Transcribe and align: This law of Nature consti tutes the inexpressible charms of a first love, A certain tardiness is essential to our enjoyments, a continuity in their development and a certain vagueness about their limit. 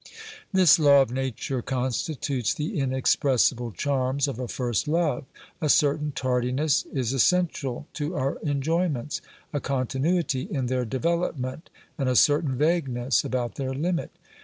This 0.51 0.79
law 0.79 1.03
of 1.03 1.11
Nature 1.11 1.61
consti 1.61 2.19
tutes 2.19 2.55
the 2.55 2.79
inexpressible 2.79 3.71
charms 3.71 4.27
of 4.27 4.39
a 4.39 4.47
first 4.47 4.87
love, 4.87 5.25
A 5.61 5.69
certain 5.69 6.11
tardiness 6.11 6.85
is 6.91 7.13
essential 7.13 7.85
to 7.93 8.15
our 8.15 8.39
enjoyments, 8.43 9.21
a 9.53 9.59
continuity 9.59 10.47
in 10.49 10.65
their 10.65 10.85
development 10.85 11.69
and 11.99 12.09
a 12.09 12.15
certain 12.15 12.57
vagueness 12.57 13.23
about 13.23 13.57
their 13.57 13.75
limit. 13.75 14.09